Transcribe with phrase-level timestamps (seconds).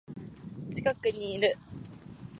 [0.73, 1.55] 近くにいる